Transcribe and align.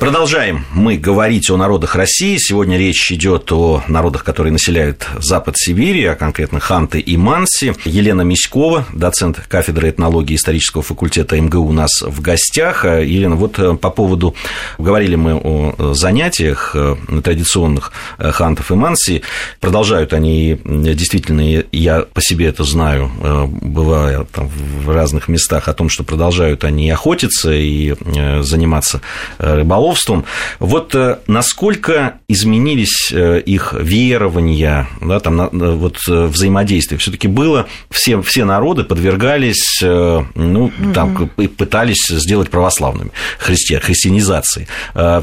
Продолжаем 0.00 0.64
мы 0.72 0.96
говорить 0.96 1.50
о 1.50 1.58
народах 1.58 1.94
России. 1.94 2.38
Сегодня 2.38 2.78
речь 2.78 3.12
идет 3.12 3.52
о 3.52 3.82
народах, 3.86 4.24
которые 4.24 4.50
населяют 4.50 5.06
запад 5.18 5.58
Сибири, 5.58 6.06
а 6.06 6.14
конкретно 6.14 6.58
Ханты 6.58 7.00
и 7.00 7.18
Манси. 7.18 7.74
Елена 7.84 8.22
Миськова, 8.22 8.86
доцент 8.94 9.38
кафедры 9.46 9.90
этнологии 9.90 10.36
исторического 10.36 10.82
факультета 10.82 11.38
МГУ 11.38 11.58
у 11.58 11.72
нас 11.72 12.00
в 12.00 12.22
гостях. 12.22 12.86
Елена, 12.86 13.36
вот 13.36 13.58
э, 13.58 13.74
по 13.74 13.90
поводу, 13.90 14.34
говорили 14.78 15.16
мы 15.16 15.34
о 15.34 15.92
занятиях 15.92 16.72
э, 16.74 16.96
традиционных 17.22 17.92
э, 18.16 18.30
хантов 18.30 18.70
и 18.70 18.76
Манси. 18.76 19.20
Продолжают 19.60 20.14
они, 20.14 20.58
действительно, 20.64 21.62
я 21.72 22.00
по 22.00 22.22
себе 22.22 22.46
это 22.46 22.64
знаю, 22.64 23.10
бывая 23.60 24.24
там 24.24 24.48
в 24.48 24.88
разных 24.88 25.28
местах, 25.28 25.68
о 25.68 25.74
том, 25.74 25.90
что 25.90 26.04
продолжают 26.04 26.64
они 26.64 26.90
охотиться 26.90 27.52
и 27.52 27.94
заниматься 28.40 29.02
рыболовством 29.36 29.89
рыболовством. 29.90 30.24
Вот 30.58 30.94
э, 30.94 31.18
насколько 31.26 32.14
изменились 32.28 33.10
э, 33.12 33.40
их 33.40 33.74
верования, 33.78 34.88
да, 35.00 35.20
там, 35.20 35.48
вот 35.52 35.96
э, 36.08 36.24
взаимодействие? 36.26 36.98
Все-таки 36.98 37.28
было, 37.28 37.66
все, 37.90 38.20
все 38.22 38.44
народы 38.44 38.84
подвергались, 38.84 39.80
ну, 39.82 40.72
там, 40.94 41.30
пытались 41.56 42.06
сделать 42.08 42.50
православными, 42.50 43.10
христи, 43.38 43.76
христианизации. 43.76 44.66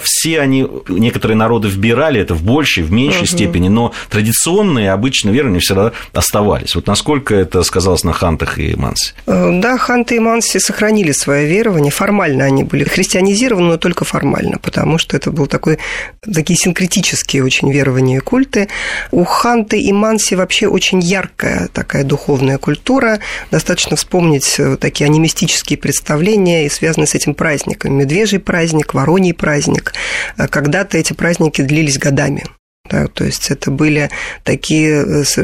Все 0.01 0.41
они, 0.41 0.67
некоторые 0.87 1.37
народы 1.37 1.67
вбирали 1.69 2.19
это 2.21 2.33
в 2.33 2.43
большей, 2.43 2.83
в 2.83 2.91
меньшей 2.91 3.21
угу. 3.21 3.27
степени, 3.27 3.69
но 3.69 3.93
традиционные, 4.09 4.91
обычно 4.91 5.29
верования 5.29 5.59
всегда 5.59 5.91
оставались. 6.13 6.75
Вот 6.75 6.87
насколько 6.87 7.35
это 7.35 7.63
сказалось 7.63 8.03
на 8.03 8.13
хантах 8.13 8.59
и 8.59 8.75
манси? 8.75 9.13
Да, 9.25 9.77
ханты 9.77 10.15
и 10.15 10.19
манси 10.19 10.59
сохранили 10.59 11.11
свое 11.11 11.47
верование. 11.47 11.91
Формально 11.91 12.45
они 12.45 12.63
были 12.63 12.83
христианизированы, 12.83 13.67
но 13.67 13.77
только 13.77 14.05
формально 14.05 14.56
потому 14.57 14.97
что 14.97 15.15
это 15.15 15.31
был 15.31 15.47
такой, 15.47 15.79
такие 16.21 16.57
синкретические 16.57 17.43
очень 17.43 17.71
верования 17.71 18.17
и 18.17 18.19
культы. 18.19 18.69
У 19.11 19.23
Ханты 19.23 19.79
и 19.79 19.93
Манси 19.93 20.35
вообще 20.35 20.67
очень 20.67 20.99
яркая 20.99 21.67
такая 21.67 22.03
духовная 22.03 22.57
культура. 22.57 23.19
Достаточно 23.51 23.95
вспомнить 23.95 24.55
э, 24.59 24.77
такие 24.77 25.05
анимистические 25.05 25.77
представления 25.77 26.65
и 26.65 26.69
связанные 26.69 27.07
с 27.07 27.15
этим 27.15 27.33
праздником. 27.33 27.93
Медвежий 27.93 28.39
праздник, 28.39 28.93
вороний 28.93 29.33
праздник. 29.33 29.93
Э, 30.37 30.47
когда-то 30.47 30.97
эти 30.97 31.13
праздники 31.13 31.61
длились 31.61 31.97
годами. 31.97 32.43
Да, 32.89 33.07
то 33.07 33.23
есть 33.23 33.51
это 33.51 33.71
были 33.71 34.09
такие 34.43 35.23
э, 35.23 35.43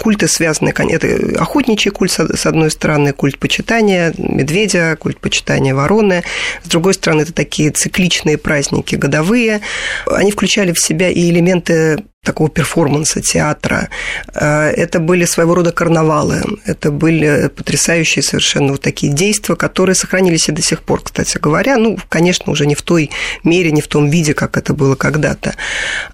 культы, 0.00 0.28
связанные... 0.28 0.72
Это 0.72 1.40
охотничий 1.40 1.90
культ, 1.90 2.12
с 2.12 2.46
одной 2.46 2.70
стороны, 2.70 3.12
культ 3.12 3.38
почитания 3.38 4.12
медведя, 4.18 4.96
культ 4.96 5.18
почитания 5.18 5.74
вороны. 5.74 6.22
С 6.62 6.68
другой 6.68 6.94
стороны, 6.94 7.22
это 7.22 7.32
такие 7.32 7.70
цикличные 7.70 8.38
праздники 8.38 8.94
годовые. 8.96 9.60
Они 10.06 10.30
включали 10.30 10.72
в 10.72 10.80
себя 10.80 11.08
и 11.08 11.30
элементы 11.30 12.04
такого 12.24 12.48
перформанса, 12.48 13.20
театра. 13.20 13.88
Э, 14.32 14.68
это 14.68 15.00
были 15.00 15.24
своего 15.24 15.56
рода 15.56 15.72
карнавалы, 15.72 16.42
это 16.64 16.92
были 16.92 17.48
потрясающие 17.48 18.22
совершенно 18.22 18.72
вот 18.72 18.80
такие 18.80 19.12
действия, 19.12 19.56
которые 19.56 19.96
сохранились 19.96 20.48
и 20.48 20.52
до 20.52 20.62
сих 20.62 20.82
пор, 20.82 21.02
кстати 21.02 21.38
говоря. 21.38 21.76
Ну, 21.78 21.98
конечно, 22.08 22.52
уже 22.52 22.66
не 22.66 22.76
в 22.76 22.82
той 22.82 23.10
мере, 23.42 23.72
не 23.72 23.80
в 23.80 23.88
том 23.88 24.08
виде, 24.08 24.34
как 24.34 24.56
это 24.56 24.72
было 24.72 24.94
когда-то. 24.94 25.54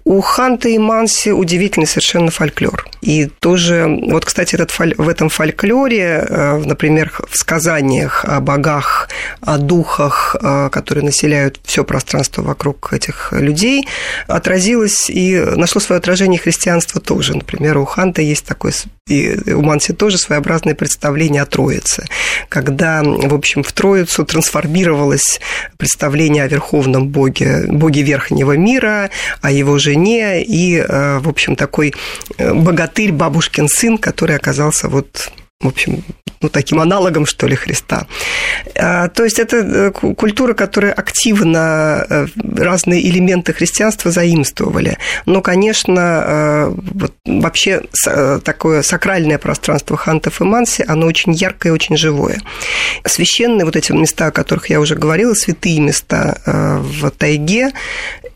У 0.03 0.19
Ханта 0.21 0.67
и 0.69 0.79
Манси 0.79 1.31
удивительный 1.31 1.85
совершенно 1.85 2.31
фольклор. 2.31 2.87
И 3.01 3.27
тоже, 3.27 3.85
вот, 4.09 4.25
кстати, 4.25 4.55
этот, 4.55 4.71
в 4.79 5.07
этом 5.07 5.29
фольклоре, 5.29 6.25
э, 6.27 6.57
например, 6.57 7.13
в 7.29 7.37
сказаниях 7.37 8.25
о 8.25 8.39
богах, 8.39 9.09
о 9.41 9.59
духах, 9.59 10.35
э, 10.41 10.69
которые 10.71 11.05
населяют 11.05 11.59
все 11.63 11.83
пространство 11.83 12.41
вокруг 12.41 12.93
этих 12.93 13.31
людей, 13.31 13.87
отразилось 14.27 15.07
и 15.11 15.37
нашло 15.39 15.79
свое 15.79 15.98
отражение 15.99 16.39
христианства 16.39 16.99
тоже. 16.99 17.35
Например, 17.35 17.77
у 17.77 17.85
Ханта 17.85 18.21
есть 18.21 18.45
такое, 18.45 18.73
и 19.07 19.53
у 19.53 19.61
Манси 19.61 19.93
тоже 19.93 20.17
своеобразное 20.17 20.75
представление 20.75 21.41
о 21.41 21.45
Троице, 21.45 22.05
когда, 22.49 23.03
в 23.03 23.33
общем, 23.33 23.63
в 23.63 23.71
Троицу 23.71 24.25
трансформировалось 24.25 25.39
представление 25.77 26.43
о 26.43 26.47
Верховном 26.47 27.09
Боге, 27.09 27.65
Боге 27.67 28.01
Верхнего 28.01 28.57
мира, 28.57 29.09
о 29.41 29.51
его 29.51 29.77
жене 29.77 30.43
и, 30.43 30.77
э, 30.77 31.19
в 31.19 31.29
общем, 31.29 31.55
такой 31.55 31.93
э, 32.37 32.53
богатырь, 32.53 33.11
бабушкин 33.11 33.67
сын, 33.67 33.97
который 33.97 34.35
оказался 34.35 34.89
вот 34.89 35.31
в 35.61 35.67
общем, 35.67 36.03
ну, 36.41 36.47
таким 36.47 36.79
аналогом, 36.79 37.25
что 37.25 37.45
ли, 37.45 37.55
Христа. 37.55 38.07
А, 38.75 39.09
то 39.09 39.25
есть 39.25 39.39
это 39.39 39.57
э, 39.57 39.91
культура, 39.91 40.53
которая 40.53 40.93
активно 40.93 42.05
э, 42.09 42.27
разные 42.55 43.05
элементы 43.05 43.51
христианства 43.51 44.09
заимствовали. 44.09 44.97
Но, 45.25 45.41
конечно, 45.41 45.99
э, 45.99 46.73
вот 46.75 47.13
вообще 47.25 47.81
такое 48.45 48.83
сакральное 48.83 49.37
пространство 49.37 49.97
хантов 49.97 50.39
и 50.39 50.45
манси, 50.45 50.85
оно 50.87 51.07
очень 51.07 51.33
яркое 51.33 51.73
очень 51.73 51.97
живое. 51.97 52.41
Священные 53.05 53.65
вот 53.65 53.75
эти 53.75 53.91
места, 53.91 54.27
о 54.27 54.31
которых 54.31 54.69
я 54.69 54.79
уже 54.79 54.95
говорила, 54.95 55.33
святые 55.33 55.81
места 55.81 56.37
в 56.45 57.11
тайге, 57.11 57.71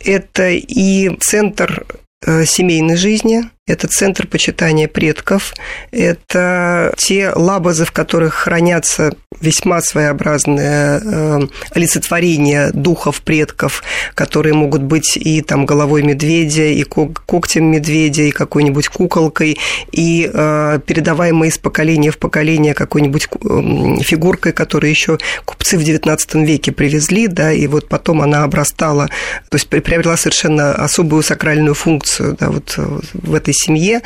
это 0.02 0.50
и 0.50 1.16
центр 1.22 1.86
семейной 2.26 2.96
жизни, 2.96 3.50
это 3.66 3.88
центр 3.88 4.28
почитания 4.28 4.90
предков, 4.90 5.54
это 5.92 6.94
те 6.98 7.32
лабазы, 7.34 7.86
в 7.86 7.94
которых 7.94 8.34
хранятся 8.34 9.14
весьма 9.40 9.82
своеобразные 9.82 11.02
э, 11.02 11.40
олицетворения 11.72 12.72
духов 12.74 13.22
предков, 13.22 13.82
которые 14.16 14.54
могут 14.54 14.82
быть 14.82 15.16
и 15.16 15.42
там 15.42 15.66
головой 15.66 16.04
медведя, 16.04 16.66
и 16.66 16.84
когтем 16.84 17.66
медведя, 17.66 18.24
и 18.24 18.32
какой-нибудь 18.32 18.90
куколкой, 18.90 19.58
и 19.94 20.30
э, 20.32 20.80
передаваемые 20.86 21.50
из 21.50 21.58
поколения 21.58 22.12
в 22.12 22.18
поколение 22.18 22.74
какой-нибудь 22.74 23.28
э, 23.32 24.04
фигуркой, 24.04 24.52
которую 24.52 24.90
еще 24.90 25.18
купцы 25.46 25.78
в 25.78 25.82
XIX 25.82 26.46
веке 26.46 26.74
привезли, 26.74 27.28
да, 27.28 27.54
и 27.54 27.68
вот 27.68 27.88
потом 27.88 28.22
она 28.22 28.44
обрастала, 28.44 29.08
то 29.50 29.56
есть 29.56 29.70
приобрела 29.70 30.18
совершенно 30.18 30.74
особую 30.74 31.24
сакральную 31.24 31.76
функцию, 31.76 32.36
да, 32.38 32.50
вот 32.50 32.76
в 32.78 33.34
этой 33.34 33.53
этой 33.54 33.66
семье. 33.66 34.02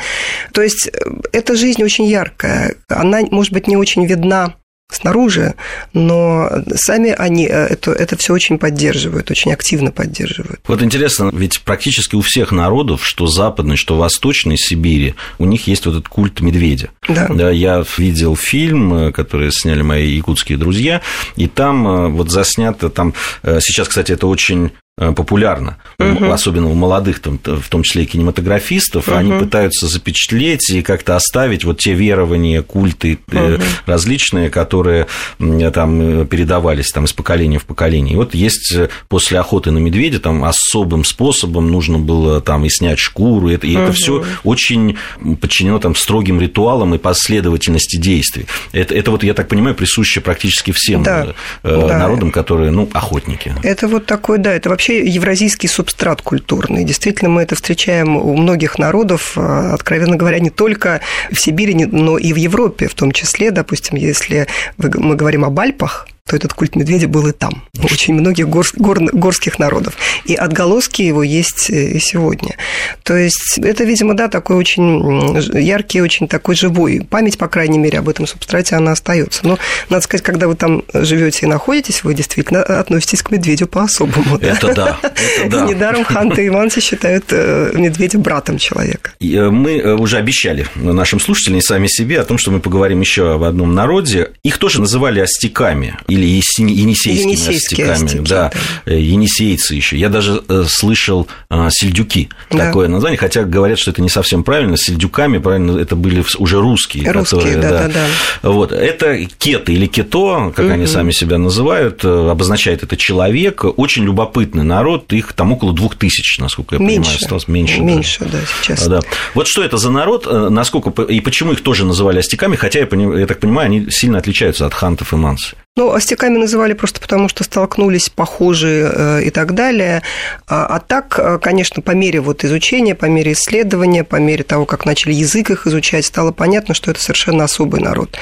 То 0.52 0.62
есть 0.62 0.88
э, 0.88 1.10
эта 1.32 1.56
жизнь 1.56 1.82
очень 1.82 2.06
яркая. 2.06 2.74
Она, 2.88 3.20
может 3.30 3.52
быть, 3.52 3.66
не 3.66 3.76
очень 3.76 4.04
видна 4.06 4.54
снаружи, 4.90 5.54
но 5.92 6.50
сами 6.74 7.10
они 7.10 7.46
э, 7.46 7.50
это, 7.50 7.92
это 7.92 8.16
все 8.16 8.32
очень 8.32 8.58
поддерживают, 8.58 9.30
очень 9.30 9.52
активно 9.52 9.90
поддерживают. 9.90 10.60
Вот 10.66 10.82
интересно, 10.82 11.30
ведь 11.32 11.60
практически 11.60 12.14
у 12.14 12.22
всех 12.22 12.52
народов, 12.52 13.06
что 13.06 13.26
западной, 13.26 13.76
что 13.76 13.98
восточной 13.98 14.56
Сибири, 14.56 15.14
у 15.38 15.44
них 15.44 15.66
есть 15.66 15.84
вот 15.84 15.92
этот 15.92 16.08
культ 16.08 16.40
медведя. 16.40 16.88
Да. 17.06 17.28
да 17.28 17.50
я 17.50 17.84
видел 17.98 18.34
фильм, 18.34 18.94
э, 18.94 19.12
который 19.12 19.52
сняли 19.52 19.82
мои 19.82 20.08
якутские 20.08 20.56
друзья, 20.56 21.02
и 21.36 21.48
там 21.48 22.14
вот 22.14 22.30
заснято, 22.30 22.88
там 22.88 23.12
сейчас, 23.42 23.88
кстати, 23.88 24.12
это 24.12 24.26
очень 24.26 24.72
популярно, 24.98 25.76
угу. 25.98 26.30
особенно 26.30 26.68
у 26.68 26.74
молодых, 26.74 27.20
там, 27.20 27.38
в 27.44 27.68
том 27.68 27.82
числе 27.82 28.02
и 28.02 28.06
кинематографистов, 28.06 29.08
угу. 29.08 29.16
они 29.16 29.32
пытаются 29.32 29.86
запечатлеть 29.86 30.70
и 30.70 30.82
как-то 30.82 31.16
оставить 31.16 31.64
вот 31.64 31.78
те 31.78 31.94
верования, 31.94 32.62
культы 32.62 33.18
угу. 33.30 33.62
различные, 33.86 34.50
которые 34.50 35.06
там 35.38 36.26
передавались 36.26 36.90
там, 36.90 37.04
из 37.04 37.12
поколения 37.12 37.58
в 37.58 37.64
поколение. 37.64 38.14
И 38.14 38.16
вот 38.16 38.34
есть 38.34 38.74
после 39.08 39.38
охоты 39.38 39.70
на 39.70 39.78
медведя 39.78 40.18
там 40.18 40.44
особым 40.44 41.04
способом 41.04 41.70
нужно 41.70 41.98
было 41.98 42.40
там 42.40 42.64
и 42.64 42.70
снять 42.70 42.98
шкуру, 42.98 43.50
и 43.50 43.54
это, 43.54 43.66
и 43.66 43.76
угу. 43.76 43.84
это 43.84 43.92
все 43.92 44.24
очень 44.44 44.96
подчинено 45.40 45.78
там 45.78 45.94
строгим 45.94 46.40
ритуалам 46.40 46.94
и 46.94 46.98
последовательности 46.98 47.96
действий. 47.96 48.46
Это, 48.72 48.94
это 48.94 49.10
вот, 49.10 49.22
я 49.22 49.34
так 49.34 49.48
понимаю, 49.48 49.74
присуще 49.74 50.20
практически 50.20 50.72
всем 50.72 51.02
да. 51.02 51.34
народам, 51.62 52.30
которые, 52.32 52.70
ну, 52.70 52.88
охотники. 52.92 53.54
Это 53.62 53.86
вот 53.88 54.06
такой, 54.06 54.38
да, 54.38 54.52
это 54.52 54.68
вообще 54.70 54.87
вообще 54.88 55.06
евразийский 55.06 55.68
субстрат 55.68 56.22
культурный. 56.22 56.84
Действительно, 56.84 57.30
мы 57.30 57.42
это 57.42 57.54
встречаем 57.54 58.16
у 58.16 58.34
многих 58.36 58.78
народов, 58.78 59.34
а, 59.36 59.74
откровенно 59.74 60.16
говоря, 60.16 60.38
не 60.38 60.50
только 60.50 61.00
в 61.30 61.38
Сибири, 61.38 61.74
но 61.84 62.16
и 62.16 62.32
в 62.32 62.36
Европе 62.36 62.88
в 62.88 62.94
том 62.94 63.12
числе. 63.12 63.50
Допустим, 63.50 63.98
если 63.98 64.46
мы 64.78 65.14
говорим 65.14 65.44
об 65.44 65.58
Альпах, 65.60 66.08
то 66.28 66.36
этот 66.36 66.52
культ 66.52 66.76
медведя 66.76 67.08
был 67.08 67.26
и 67.26 67.32
там, 67.32 67.64
у 67.82 67.88
очень 67.98 68.14
многих 68.14 68.48
гор, 68.48 68.66
гор, 68.76 68.98
горских 69.12 69.58
народов. 69.58 69.94
И 70.26 70.34
отголоски 70.34 71.02
его 71.02 71.22
есть 71.22 71.70
э, 71.70 71.92
и 71.92 71.98
сегодня. 71.98 72.56
То 73.02 73.16
есть 73.16 73.58
это, 73.58 73.84
видимо, 73.84 74.14
да, 74.14 74.28
такой 74.28 74.56
очень 74.56 75.38
яркий, 75.58 76.02
очень 76.02 76.28
такой 76.28 76.54
живой. 76.54 77.06
Память, 77.08 77.38
по 77.38 77.48
крайней 77.48 77.78
мере, 77.78 77.98
об 77.98 78.08
этом 78.08 78.26
субстрате, 78.26 78.76
она 78.76 78.92
остается. 78.92 79.46
Но, 79.46 79.58
надо 79.88 80.04
сказать, 80.04 80.22
когда 80.22 80.48
вы 80.48 80.54
там 80.54 80.82
живете 80.92 81.46
и 81.46 81.48
находитесь, 81.48 82.04
вы 82.04 82.12
действительно 82.12 82.62
относитесь 82.62 83.22
к 83.22 83.30
медведю 83.30 83.66
по-особому. 83.66 84.36
Это 84.36 84.74
да. 84.74 84.98
Это 85.02 85.48
да. 85.48 85.66
Недаром 85.66 86.04
Ханта 86.04 86.42
и 86.42 86.50
Манси 86.50 86.80
считают 86.80 87.24
э, 87.30 87.72
медведя 87.74 88.18
братом 88.18 88.58
человека. 88.58 89.12
Э, 89.20 89.48
мы 89.48 89.94
уже 89.94 90.18
обещали 90.18 90.66
нашим 90.74 91.20
слушателям 91.20 91.58
и 91.58 91.62
сами 91.62 91.86
себе 91.86 92.20
о 92.20 92.24
том, 92.24 92.36
что 92.36 92.50
мы 92.50 92.60
поговорим 92.60 93.00
еще 93.00 93.32
об 93.34 93.44
одном 93.44 93.74
народе. 93.74 94.32
Их 94.42 94.58
тоже 94.58 94.80
называли 94.80 95.20
остяками 95.20 95.96
или 96.18 96.26
енисейскими 96.26 97.30
Енисейские 97.30 97.90
остяками. 97.90 98.06
остяки, 98.06 98.28
да. 98.28 98.52
да. 98.86 98.92
Енисейцы 98.92 99.74
еще. 99.74 99.96
Я 99.96 100.08
даже 100.08 100.42
слышал 100.68 101.26
сельдюки 101.70 102.28
Да. 102.50 102.66
такое 102.66 102.88
название, 102.88 103.18
хотя 103.18 103.44
говорят, 103.44 103.78
что 103.78 103.90
это 103.90 104.02
не 104.02 104.08
совсем 104.08 104.44
правильно. 104.44 104.76
Сельдюками, 104.76 105.38
правильно, 105.38 105.78
это 105.78 105.96
были 105.96 106.24
уже 106.38 106.60
русские. 106.60 107.10
Русские, 107.10 107.40
которые, 107.40 107.56
да, 107.62 107.70
да, 107.70 107.88
да. 107.88 108.06
Вот. 108.50 108.72
Это 108.72 109.24
кеты 109.38 109.72
или 109.72 109.86
кето, 109.86 110.52
как 110.54 110.70
они 110.70 110.86
сами 110.86 111.12
себя 111.12 111.38
называют, 111.38 112.04
э, 112.04 112.30
обозначает 112.30 112.82
это 112.82 112.96
человек. 112.96 113.64
Очень 113.76 114.04
любопытный 114.04 114.64
народ, 114.64 115.12
их 115.12 115.32
там 115.32 115.52
около 115.52 115.72
двух 115.72 115.94
тысяч, 115.96 116.38
насколько 116.38 116.74
я 116.74 116.78
понимаю, 116.78 117.00
Меньше. 117.00 117.16
осталось. 117.22 117.48
Меньше. 117.48 117.80
Меньше, 117.80 118.20
да, 118.24 118.38
сейчас. 118.62 118.86
Да. 118.86 119.00
Вот 119.34 119.46
что 119.48 119.62
это 119.62 119.76
за 119.76 119.90
народ, 119.90 120.26
э, 120.28 120.48
насколько 120.50 121.02
и 121.02 121.20
почему 121.20 121.52
их 121.52 121.60
тоже 121.62 121.84
называли 121.84 122.18
остяками, 122.18 122.56
хотя 122.56 122.80
я, 122.80 122.88
я 123.18 123.26
так 123.26 123.38
понимаю, 123.40 123.66
они 123.66 123.90
сильно 123.90 124.18
отличаются 124.18 124.66
от 124.66 124.74
хантов 124.74 125.12
и 125.12 125.16
манси. 125.16 125.54
Ну, 125.78 125.92
остяками 125.92 126.38
называли 126.38 126.72
просто 126.72 126.98
потому, 126.98 127.28
что 127.28 127.44
столкнулись 127.44 128.08
похожие 128.08 128.90
э, 128.92 129.22
и 129.22 129.30
так 129.30 129.54
далее. 129.54 130.02
А, 130.48 130.66
а 130.66 130.80
так, 130.80 131.14
э, 131.22 131.38
конечно, 131.40 131.82
по 131.82 131.92
мере 131.92 132.20
вот 132.20 132.42
изучения, 132.44 132.96
по 132.96 133.04
мере 133.06 133.30
исследования, 133.30 134.02
по 134.02 134.16
мере 134.16 134.42
того, 134.42 134.66
как 134.66 134.86
начали 134.86 135.12
язык 135.12 135.50
их 135.50 135.68
изучать, 135.68 136.04
стало 136.04 136.32
понятно, 136.32 136.74
что 136.74 136.90
это 136.90 137.00
совершенно 137.00 137.44
особый 137.44 137.80
народ. 137.80 138.18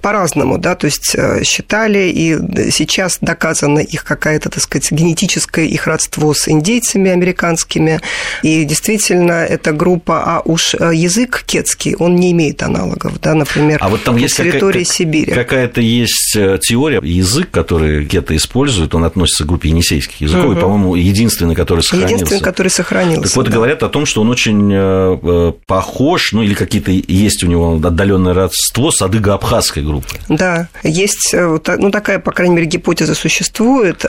По-разному, 0.00 0.58
да, 0.58 0.76
то 0.76 0.84
есть 0.84 1.16
э, 1.16 1.42
считали, 1.42 2.08
и 2.08 2.70
сейчас 2.70 3.18
доказано 3.20 3.80
их 3.80 4.04
какая-то, 4.04 4.48
так 4.50 4.62
сказать, 4.62 4.92
генетическое 4.92 5.64
их 5.64 5.88
родство 5.88 6.32
с 6.32 6.46
индейцами 6.46 7.10
американскими, 7.10 8.00
и 8.44 8.62
действительно 8.62 9.44
эта 9.44 9.72
группа, 9.72 10.22
а 10.24 10.42
уж 10.44 10.74
язык 10.74 11.42
кетский, 11.46 11.96
он 11.96 12.14
не 12.14 12.30
имеет 12.30 12.62
аналогов, 12.62 13.20
да, 13.20 13.34
например, 13.34 13.78
А 13.80 13.88
вот 13.88 14.04
там 14.04 14.14
на 14.14 14.20
есть 14.20 14.36
территории 14.36 14.84
какая- 14.84 14.94
Сибири. 14.94 15.32
Какая-то 15.32 15.80
есть 15.80 16.36
э, 16.36 16.60
теория, 16.92 17.16
язык, 17.16 17.50
который 17.50 18.04
гетто 18.04 18.36
использует, 18.36 18.94
он 18.94 19.04
относится 19.04 19.44
к 19.44 19.46
группе 19.46 19.68
енисейских 19.68 20.20
языков, 20.20 20.44
и, 20.44 20.48
Мгм. 20.48 20.60
по-моему, 20.60 20.94
единственный, 20.94 21.54
который 21.54 21.80
сохранился. 21.80 22.14
Единственный, 22.14 22.40
который 22.40 22.68
сохранился. 22.68 23.22
Так 23.22 23.36
вот, 23.36 23.46
да. 23.46 23.52
говорят 23.52 23.82
о 23.82 23.88
том, 23.88 24.06
что 24.06 24.20
он 24.20 24.30
очень 24.30 24.70
э, 24.72 25.18
э, 25.22 25.52
похож, 25.66 26.32
ну 26.32 26.42
или 26.42 26.54
какие-то 26.54 26.90
есть 26.90 27.44
у 27.44 27.46
него 27.46 27.76
отдаленное 27.76 28.34
родство 28.34 28.90
с 28.90 29.00
адыго-абхазской 29.02 29.82
группой. 29.82 30.20
Да, 30.28 30.68
есть, 30.82 31.32
э, 31.32 31.58
ну, 31.78 31.90
такая, 31.90 32.18
по 32.18 32.32
крайней 32.32 32.56
мере, 32.56 32.66
гипотеза 32.66 33.14
существует. 33.14 34.04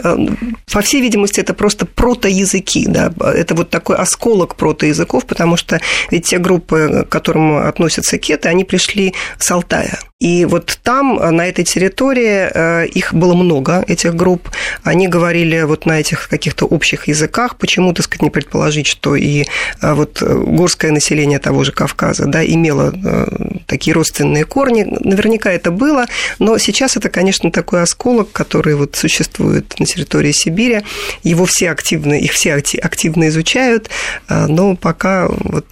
По 0.71 0.81
всей 0.81 1.01
видимости, 1.01 1.39
это 1.39 1.53
просто 1.53 1.85
протоязыки, 1.85 2.85
да, 2.87 3.11
это 3.19 3.55
вот 3.55 3.69
такой 3.69 3.95
осколок 3.95 4.55
протоязыков, 4.55 5.25
потому 5.25 5.57
что 5.57 5.79
ведь 6.11 6.27
те 6.27 6.37
группы, 6.37 7.05
к 7.07 7.11
которым 7.11 7.57
относятся 7.57 8.17
кеты, 8.17 8.49
они 8.49 8.63
пришли 8.63 9.13
с 9.37 9.51
Алтая. 9.51 9.99
И 10.19 10.45
вот 10.45 10.79
там, 10.83 11.15
на 11.15 11.47
этой 11.47 11.65
территории, 11.65 12.49
их 12.83 13.13
было 13.13 13.33
много, 13.33 13.83
этих 13.87 14.15
групп. 14.15 14.49
Они 14.83 15.07
говорили 15.07 15.61
вот 15.63 15.85
на 15.85 15.99
этих 15.99 16.27
каких-то 16.29 16.65
общих 16.65 17.07
языках. 17.07 17.57
Почему, 17.57 17.93
так 17.93 18.05
сказать, 18.05 18.21
не 18.21 18.29
предположить, 18.29 18.87
что 18.87 19.15
и 19.15 19.45
э, 19.81 19.93
вот 19.93 20.21
э, 20.21 20.43
горское 20.47 20.91
население 20.91 21.39
того 21.39 21.63
же 21.63 21.71
Кавказа, 21.71 22.25
да, 22.25 22.45
имело 22.45 22.93
э, 22.93 23.27
такие 23.67 23.93
родственные 23.93 24.45
корни. 24.45 24.83
Наверняка 24.83 25.51
это 25.51 25.71
было, 25.71 26.05
но 26.39 26.57
сейчас 26.57 26.97
это, 26.97 27.09
конечно, 27.09 27.51
такой 27.51 27.81
осколок, 27.81 28.31
который 28.31 28.75
вот 28.75 28.95
существует 28.95 29.79
на 29.79 29.85
территории 29.85 30.31
Сибири. 30.31 30.81
Его 31.23 31.45
все 31.45 31.71
активно, 31.71 32.13
их 32.13 32.31
все 32.31 32.55
акти- 32.55 32.77
активно 32.77 33.27
изучают, 33.29 33.89
э, 34.29 34.47
но 34.47 34.75
пока 34.75 35.27
вот 35.27 35.65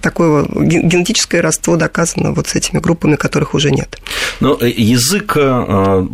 такое 0.00 0.44
генетическое 0.44 1.40
родство 1.40 1.76
доказано 1.76 2.32
вот 2.32 2.48
с 2.48 2.54
этими 2.54 2.78
группами, 2.78 3.16
которых 3.16 3.54
уже 3.54 3.70
нет. 3.70 3.98
Но 4.40 4.56
э, 4.60 4.68
язык 4.68 5.36
э, 5.36 5.40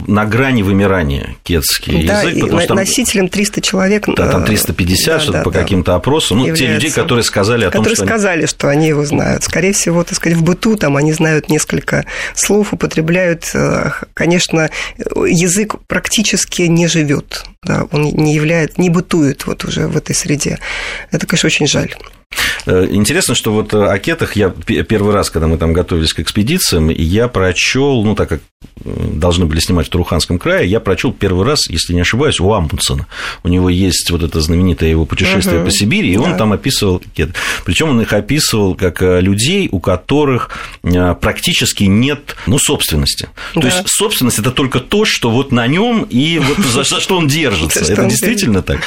на 0.07 0.25
грани 0.25 0.63
вымирания, 0.63 1.37
кетский 1.43 2.07
да, 2.07 2.23
язык, 2.23 2.41
потому 2.43 2.61
что 2.61 2.75
носителем 2.75 3.29
300 3.29 3.61
человек. 3.61 4.05
да, 4.07 4.29
там 4.31 4.43
э, 4.43 4.47
350, 4.47 5.07
да, 5.07 5.21
что-то 5.21 5.39
да, 5.39 5.45
по 5.45 5.51
да. 5.51 5.61
каким-то 5.61 5.95
опросам, 5.95 6.39
ну, 6.39 6.55
те 6.55 6.67
людей, 6.67 6.91
которые 6.91 7.23
сказали 7.25 7.65
о 7.65 7.71
том, 7.71 7.83
которые 7.83 7.97
что... 7.97 8.05
они- 8.05 8.11
сказали, 8.11 8.47
что 8.47 8.69
они 8.69 8.89
его 8.89 9.05
знают. 9.05 9.43
Скорее 9.45 9.73
всего, 9.73 10.05
так 10.05 10.15
сказать, 10.17 10.39
в 10.39 10.43
быту 10.43 10.77
там 10.77 10.97
они 10.97 11.13
знают 11.13 11.49
несколько 11.49 12.05
слов, 12.35 12.73
употребляют. 12.73 13.51
э, 13.55 13.91
Конечно, 14.15 14.71
язык 15.27 15.77
практически 15.87 16.63
не 16.63 16.87
живет, 16.87 17.45
да, 17.63 17.87
он 17.91 18.03
не 18.05 18.35
является, 18.35 18.81
не 18.81 18.91
бытует 18.91 19.47
вот 19.47 19.65
уже 19.65 19.87
в 19.87 19.97
этой 19.97 20.15
среде. 20.15 20.59
Это, 21.11 21.27
конечно, 21.27 21.47
очень 21.47 21.67
жаль. 21.67 21.95
Э, 22.67 22.87
Интересно, 22.91 23.35
что 23.35 23.53
вот 23.53 23.75
о 23.75 23.99
кетах 23.99 24.37
я 24.37 24.49
первый 24.49 25.13
раз, 25.13 25.31
когда 25.31 25.47
мы 25.47 25.59
там 25.59 25.73
готовились 25.73 26.13
к 26.13 26.21
экспедициям, 26.21 26.89
я 26.89 27.29
прочел, 27.29 28.03
ну, 28.05 28.15
так 28.15 28.29
как 28.29 28.41
э, 28.85 28.89
должны 29.15 29.45
были 29.45 29.61
снимать 29.61 29.87
в 29.87 29.91
Туруханском 29.91 30.39
крае, 30.39 30.69
я 30.69 30.81
прочел 30.81 31.13
первый 31.13 31.45
раз, 31.47 31.69
если 31.69 31.93
не 31.93 32.01
ошибаюсь, 32.01 32.41
у 32.41 32.51
Амундсена. 32.53 33.07
У 33.43 33.49
него 33.49 33.69
есть 33.69 34.11
вот 34.11 34.23
это 34.23 34.41
знаменитое 34.41 34.89
его 34.89 35.05
путешествие 35.05 35.57
Мгм. 35.57 35.67
по 35.67 35.71
Сибири, 35.71 36.13
и 36.13 36.17
он 36.17 36.33
Да. 36.33 36.39
там 36.39 36.53
описывал 36.53 37.03
кет. 37.15 37.31
Причем 37.65 37.91
он 37.91 38.01
их 38.01 38.13
описывал 38.13 38.75
как 38.75 39.03
э, 39.03 39.21
людей, 39.21 39.69
у 39.71 39.79
которых 39.81 40.51
э, 40.83 41.15
практически 41.21 41.85
нет, 41.85 42.35
ну, 42.47 42.59
собственности. 42.59 43.29
То 43.53 43.61
Да. 43.61 43.67
есть 43.69 43.83
собственность 43.89 44.39
это 44.39 44.51
только 44.53 44.81
то, 44.81 45.05
что 45.05 45.31
вот 45.31 45.53
на 45.53 45.67
нем 45.67 46.07
и 46.09 46.39
вот 46.39 46.59
за, 46.65 46.85
за 46.85 47.01
что 47.01 47.19
он 47.19 47.29
держится. 47.29 47.81
Это 47.93 48.05
действительно 48.07 48.63
так. 48.63 48.81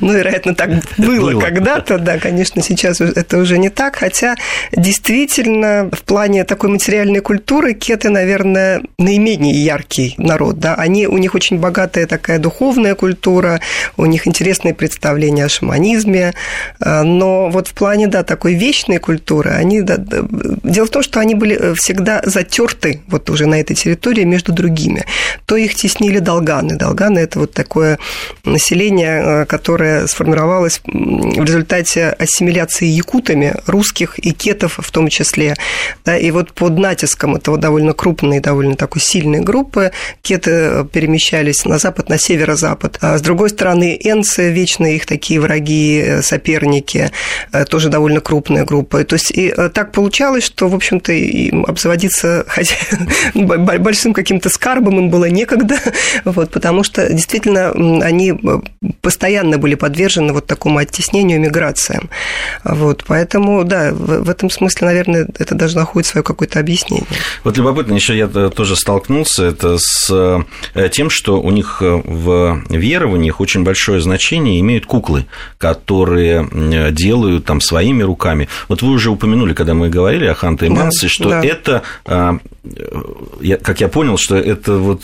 Ну, 0.00 0.12
вероятно, 0.16 0.54
так 0.54 0.70
Было. 0.98 1.38
когда-то, 1.40 1.98
да, 1.98 2.18
конечно, 2.18 2.62
сейчас 2.62 3.00
это 3.18 3.38
уже 3.38 3.58
не 3.58 3.68
так, 3.68 3.96
хотя 3.96 4.36
действительно 4.72 5.90
в 5.92 6.02
плане 6.02 6.44
такой 6.44 6.70
материальной 6.70 7.20
культуры 7.20 7.74
кеты, 7.74 8.10
наверное, 8.10 8.82
наименее 8.98 9.52
яркий 9.52 10.14
народ, 10.18 10.58
да, 10.58 10.74
они, 10.74 11.06
у 11.06 11.18
них 11.18 11.34
очень 11.34 11.58
богатая 11.58 12.06
такая 12.06 12.38
духовная 12.38 12.94
культура, 12.94 13.60
у 13.96 14.06
них 14.06 14.26
интересные 14.26 14.74
представления 14.74 15.44
о 15.44 15.48
шаманизме, 15.48 16.34
э, 16.80 17.02
но 17.02 17.48
вот 17.50 17.68
в 17.68 17.74
плане, 17.74 18.06
да, 18.06 18.22
такой 18.22 18.54
вечной 18.54 18.98
культуры, 18.98 19.50
они, 19.50 19.82
да, 19.82 19.96
да, 19.96 20.18
дело 20.62 20.86
в 20.86 20.90
том, 20.90 21.02
что 21.02 21.20
они 21.20 21.34
были 21.34 21.56
э, 21.56 21.74
всегда 21.74 22.22
затерты 22.24 23.02
вот 23.08 23.30
уже 23.30 23.46
на 23.46 23.60
этой 23.60 23.74
территории 23.74 24.24
между 24.24 24.52
другими, 24.52 25.04
то 25.46 25.56
их 25.56 25.74
теснили 25.74 26.20
долганы, 26.20 26.76
долганы 26.76 27.18
это 27.18 27.40
вот 27.40 27.52
такое 27.52 27.98
население, 28.44 29.42
э, 29.42 29.46
которое 29.46 30.06
сформировалось 30.06 30.80
в 30.84 31.44
результате 31.44 32.10
ассимиляции 32.10 32.86
якутами 33.08 33.54
русских 33.66 34.18
и 34.18 34.32
кетов 34.32 34.78
в 34.78 34.90
том 34.90 35.08
числе. 35.08 35.54
Да, 36.04 36.16
и 36.16 36.30
вот 36.30 36.52
под 36.52 36.78
натиском 36.78 37.36
этого 37.36 37.56
довольно 37.56 37.92
крупной, 37.92 38.40
довольно 38.40 38.76
такой 38.76 39.00
сильной 39.00 39.40
группы 39.40 39.92
кеты 40.22 40.50
э, 40.50 40.84
перемещались 40.92 41.64
на 41.64 41.78
запад, 41.78 42.08
на 42.08 42.18
северо-запад. 42.18 42.98
А 43.00 43.16
с 43.16 43.22
другой 43.22 43.50
стороны, 43.50 43.98
энцы, 44.02 44.52
вечно 44.52 44.86
их 44.86 45.06
такие 45.06 45.40
враги, 45.40 46.02
э, 46.04 46.22
соперники, 46.22 47.10
э, 47.52 47.64
тоже 47.64 47.88
довольно 47.88 48.20
крупная 48.20 48.64
группа. 48.64 49.04
То 49.04 49.14
есть 49.14 49.30
и 49.30 49.54
так 49.72 49.92
получалось, 49.92 50.44
что, 50.44 50.68
в 50.68 50.74
общем-то, 50.74 51.12
им 51.12 51.64
обзаводиться 51.64 52.44
хотя 52.46 52.74
большим 53.34 54.12
каким-то 54.12 54.50
скарбом 54.50 54.98
им 54.98 55.10
было 55.10 55.26
некогда, 55.30 55.78
вот, 56.24 56.50
потому 56.50 56.84
что 56.84 57.10
действительно 57.12 57.70
они 58.04 58.34
постоянно 59.00 59.58
были 59.58 59.76
подвержены 59.76 60.32
вот 60.32 60.46
такому 60.46 60.78
оттеснению, 60.78 61.40
миграциям. 61.40 62.10
Вот, 62.64 62.97
поэтому, 63.06 63.64
да, 63.64 63.92
в, 63.92 64.24
в 64.24 64.30
этом 64.30 64.50
смысле, 64.50 64.86
наверное, 64.86 65.28
это 65.38 65.54
даже 65.54 65.76
находит 65.76 66.06
свое 66.06 66.22
какое-то 66.24 66.60
объяснение. 66.60 67.06
Вот 67.44 67.56
любопытно, 67.56 67.94
еще 67.94 68.16
я 68.16 68.26
тоже 68.28 68.76
столкнулся 68.76 69.44
это 69.44 69.76
с 69.78 70.44
э, 70.74 70.88
тем, 70.90 71.10
что 71.10 71.40
у 71.40 71.50
них 71.50 71.78
э, 71.80 72.00
в 72.04 72.62
верованиях 72.68 73.40
очень 73.40 73.64
большое 73.64 74.00
значение 74.00 74.60
имеют 74.60 74.86
куклы, 74.86 75.26
которые 75.58 76.48
э, 76.50 76.90
делают 76.92 77.44
там 77.44 77.60
своими 77.60 78.02
руками. 78.02 78.48
Вот 78.68 78.82
вы 78.82 78.90
уже 78.92 79.10
упомянули, 79.10 79.54
когда 79.54 79.74
мы 79.74 79.88
говорили 79.88 80.26
о 80.26 80.34
Ханте 80.34 80.66
и 80.66 80.68
Да, 80.68 80.74
Мансе, 80.74 81.08
что 81.08 81.30
да. 81.30 81.42
это, 81.44 81.82
я- 83.40 83.56
как 83.56 83.80
я 83.80 83.88
понял, 83.88 84.16
что 84.18 84.36
это 84.36 84.74
вот 84.74 85.02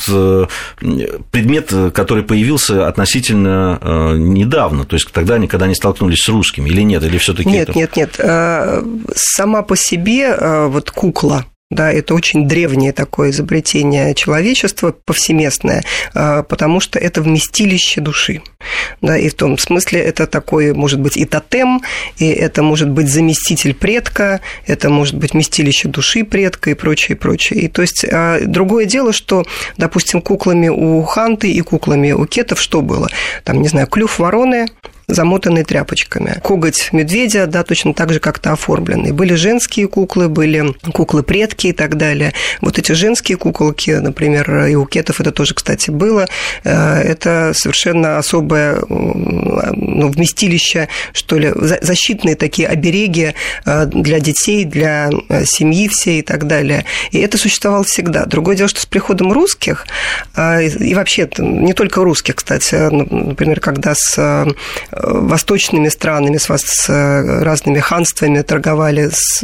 предмет, 1.30 1.72
который 1.92 2.22
появился 2.22 2.86
относительно 2.88 4.12
недавно, 4.16 4.84
то 4.84 4.94
есть 4.94 5.10
тогда 5.12 5.34
они, 5.34 5.46
когда 5.46 5.66
они 5.66 5.74
столкнулись 5.74 6.20
с 6.20 6.28
русскими, 6.28 6.68
или 6.68 6.82
нет, 6.82 7.02
или 7.04 7.18
все-таки 7.18 7.48
Нет, 7.48 7.68
это... 7.70 7.78
нет, 7.78 7.83
нет. 7.96 8.16
Э, 8.18 8.82
Сама 9.14 9.62
по 9.62 9.76
себе 9.76 10.26
э, 10.28 10.66
вот 10.66 10.90
кукла, 10.90 11.44
Да, 11.70 11.90
это 11.90 12.14
очень 12.14 12.46
древнее 12.46 12.92
такое 12.92 13.30
изобретение 13.30 14.14
человечества, 14.14 14.94
повсеместное, 15.04 15.82
а, 16.14 16.42
потому 16.42 16.78
что 16.78 16.98
это 16.98 17.22
вместилище 17.22 18.00
души. 18.00 18.42
Да, 19.00 19.16
и 19.18 19.28
в 19.28 19.34
том 19.34 19.58
смысле 19.58 20.00
это 20.00 20.26
такой, 20.26 20.72
может 20.72 21.00
быть, 21.00 21.16
и 21.16 21.24
тотем, 21.24 21.82
и 22.18 22.28
это 22.28 22.62
может 22.62 22.90
быть 22.90 23.08
заместитель 23.08 23.74
предка, 23.74 24.40
это 24.66 24.88
может 24.88 25.16
быть 25.16 25.32
вместилище 25.32 25.88
души 25.88 26.22
предка 26.24 26.70
и 26.70 26.74
прочее, 26.74 27.16
прочее. 27.16 27.62
И 27.62 27.68
то 27.68 27.82
есть 27.82 28.04
другое 28.46 28.84
дело, 28.84 29.12
что, 29.12 29.44
допустим, 29.76 30.20
куклами 30.20 30.68
у 30.68 31.02
Ханты 31.02 31.50
и 31.50 31.60
куклами 31.60 32.12
у 32.12 32.26
кетов 32.26 32.60
что 32.60 32.82
было? 32.82 33.08
Там, 33.42 33.62
не 33.62 33.68
знаю, 33.68 33.86
клюв 33.86 34.18
вороны, 34.18 34.66
замотанный 35.06 35.64
тряпочками. 35.64 36.40
Коготь 36.42 36.90
медведя, 36.92 37.46
да, 37.46 37.62
точно 37.62 37.94
так 37.94 38.12
же 38.12 38.20
как-то 38.20 38.52
оформленный. 38.52 39.12
Были 39.12 39.34
женские 39.34 39.88
куклы, 39.88 40.28
были 40.28 40.74
куклы-предки 40.92 41.68
и 41.68 41.72
так 41.72 41.96
далее. 41.96 42.32
Вот 42.60 42.78
эти 42.78 42.92
женские 42.92 43.36
куколки, 43.38 43.90
например, 43.90 44.66
и 44.66 44.74
у 44.74 44.86
кетов 44.86 45.20
это 45.20 45.32
тоже, 45.32 45.54
кстати, 45.54 45.90
было, 45.90 46.26
э, 46.64 46.70
это 46.70 47.52
совершенно 47.54 48.18
особое 48.18 48.82
ну, 48.88 50.08
вместилище, 50.08 50.88
что 51.12 51.38
ли, 51.38 51.52
защитные 51.54 52.36
такие 52.36 52.68
обереги 52.68 53.34
э, 53.64 53.86
для 53.86 54.20
детей, 54.20 54.64
для 54.64 55.10
э, 55.28 55.44
семьи 55.44 55.88
всей 55.88 56.20
и 56.20 56.22
так 56.22 56.46
далее. 56.46 56.84
И 57.10 57.18
это 57.18 57.38
существовало 57.38 57.84
всегда. 57.84 58.24
Другое 58.26 58.56
дело, 58.56 58.68
что 58.68 58.80
с 58.80 58.86
приходом 58.86 59.32
русских, 59.32 59.86
и 60.36 60.94
вообще 60.94 61.28
не 61.38 61.72
только 61.72 62.02
русских, 62.02 62.36
кстати, 62.36 62.74
например, 62.74 63.60
когда 63.60 63.94
с 63.94 64.46
восточными 65.02 65.88
странами, 65.88 66.38
с, 66.38 66.48
с 66.48 66.88
разными 67.42 67.78
ханствами 67.78 68.42
торговали, 68.42 69.10
с, 69.12 69.42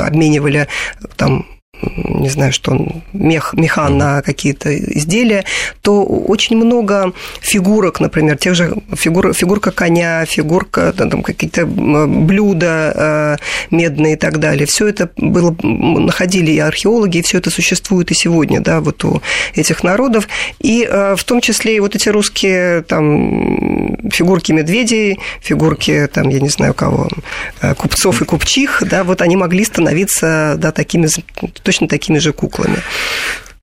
обменивали 0.00 0.68
там 1.16 1.46
не 1.82 2.28
знаю, 2.28 2.52
что 2.52 2.72
он, 2.72 3.02
мех, 3.12 3.54
меха 3.54 3.88
на 3.88 4.22
какие-то 4.22 4.76
изделия, 4.76 5.44
то 5.82 6.04
очень 6.04 6.56
много 6.56 7.12
фигурок, 7.40 8.00
например, 8.00 8.36
тех 8.36 8.54
же 8.54 8.74
фигур, 8.94 9.32
фигурка 9.32 9.70
коня, 9.70 10.24
фигурка, 10.24 10.92
там, 10.92 11.22
какие-то 11.22 11.66
блюда 11.66 12.92
э, 12.94 13.36
медные 13.74 14.14
и 14.14 14.16
так 14.16 14.38
далее. 14.38 14.66
Все 14.66 14.86
это 14.86 15.10
было, 15.16 15.54
находили 15.62 16.52
и 16.52 16.58
археологи, 16.58 17.18
и 17.18 17.22
все 17.22 17.38
это 17.38 17.50
существует 17.50 18.10
и 18.10 18.14
сегодня, 18.14 18.60
да, 18.60 18.80
вот 18.80 19.04
у 19.04 19.20
этих 19.54 19.82
народов. 19.82 20.28
И 20.60 20.86
э, 20.88 21.16
в 21.16 21.24
том 21.24 21.40
числе 21.40 21.76
и 21.76 21.80
вот 21.80 21.94
эти 21.94 22.08
русские 22.08 22.82
там 22.82 24.10
фигурки 24.10 24.52
медведей, 24.52 25.18
фигурки, 25.40 26.08
там, 26.12 26.28
я 26.28 26.40
не 26.40 26.48
знаю 26.48 26.74
кого, 26.74 27.08
э, 27.60 27.74
купцов 27.74 28.22
и 28.22 28.24
купчих, 28.24 28.82
да, 28.88 29.04
вот 29.04 29.22
они 29.22 29.36
могли 29.36 29.64
становиться, 29.64 30.54
да, 30.58 30.72
такими 30.72 31.06
точно 31.64 31.88
такими 31.88 32.18
же 32.18 32.32
куклами. 32.32 32.78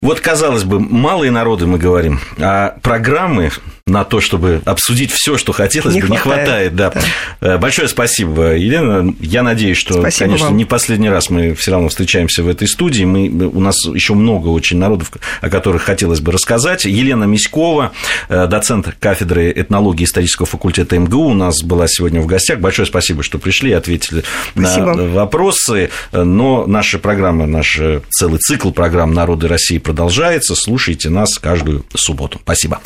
Вот, 0.02 0.20
казалось 0.20 0.64
бы, 0.64 0.80
малые 0.80 1.32
народы 1.32 1.68
мы 1.68 1.78
говорим, 1.78 2.20
а 2.40 2.76
программы 2.82 3.52
на 3.92 4.06
то, 4.06 4.22
чтобы 4.22 4.62
обсудить 4.66 5.12
все, 5.12 5.38
что 5.38 5.52
хотелось 5.52 5.94
не 5.94 6.02
бы, 6.02 6.16
хватает, 6.16 6.18
не 6.18 6.18
хватает. 6.18 6.76
Да. 6.76 6.92
да. 6.92 7.02
Э, 7.42 7.58
большое 7.58 7.88
спасибо, 7.88 8.56
Елена. 8.56 9.14
Я 9.20 9.44
надеюсь, 9.44 9.78
что, 9.78 10.00
спасибо 10.00 10.28
конечно, 10.28 10.48
вам. 10.48 10.58
не 10.58 10.66
последний 10.66 11.10
раз 11.10 11.30
мы 11.30 11.54
все 11.54 11.72
равно 11.72 11.90
встречаемся 11.90 12.44
в 12.44 12.48
этой 12.48 12.68
студии. 12.68 13.04
Мы, 13.04 13.30
у 13.30 13.60
нас 13.60 13.76
еще 13.86 14.14
много 14.14 14.48
очень 14.48 14.78
народов, 14.78 15.12
о 15.42 15.50
которых 15.50 15.84
хотелось 15.84 16.22
бы 16.22 16.32
рассказать. 16.32 16.86
Елена 16.86 17.26
Миськова, 17.26 17.92
э, 18.30 18.48
доцент 18.48 18.96
кафедры 19.00 19.52
этнологии 19.56 20.06
исторического 20.06 20.46
факультета 20.46 20.98
МГУ, 20.98 21.28
у 21.28 21.34
нас 21.34 21.62
была 21.62 21.88
сегодня 21.88 22.22
в 22.22 22.26
гостях. 22.26 22.60
Большое 22.60 22.86
спасибо, 22.86 23.24
что 23.24 23.38
пришли 23.38 23.72
и 23.72 23.74
ответили 23.74 24.24
спасибо. 24.54 24.96
на 24.96 25.04
вопросы. 25.08 25.90
Но 26.12 26.66
наша 26.66 26.98
программа, 26.98 27.46
наш 27.46 27.80
целый 28.10 28.40
цикл 28.40 28.72
программ 28.72 29.14
«Народы 29.14 29.48
России» 29.48 29.78
продолжается. 29.78 30.56
Слушайте 30.56 31.10
нас 31.10 31.38
каждую 31.38 31.86
субботу. 31.94 32.40
Спасибо. 32.44 32.80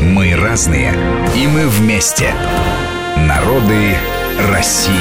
Мы 0.00 0.34
разные, 0.34 0.92
и 1.36 1.46
мы 1.46 1.68
вместе. 1.68 2.32
Народы 3.16 3.94
России. 4.50 4.92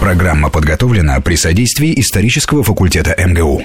Программа 0.00 0.50
подготовлена 0.50 1.20
при 1.20 1.36
содействии 1.36 1.98
исторического 1.98 2.62
факультета 2.62 3.14
МГУ. 3.18 3.62